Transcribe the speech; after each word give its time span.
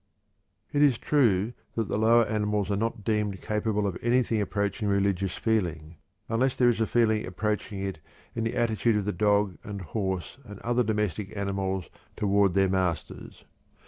It 0.73 0.81
is 0.81 0.97
true 0.97 1.53
that 1.75 1.87
the 1.87 1.95
lower 1.99 2.25
animals 2.25 2.71
are 2.71 2.75
not 2.75 3.03
deemed 3.03 3.39
capable 3.39 3.85
of 3.85 3.99
anything 4.01 4.41
approaching 4.41 4.87
religious 4.87 5.35
feeling, 5.35 5.97
unless 6.27 6.57
there 6.57 6.69
is 6.69 6.81
a 6.81 6.87
feeling 6.87 7.23
approaching 7.23 7.81
it 7.81 7.99
in 8.33 8.43
the 8.43 8.55
attitude 8.55 8.95
of 8.95 9.05
the 9.05 9.11
dog 9.13 9.59
and 9.63 9.79
horse 9.83 10.39
and 10.43 10.57
other 10.61 10.81
domestic 10.81 11.37
animals 11.37 11.87
toward 12.15 12.55
their 12.55 12.67
masters. 12.67 13.43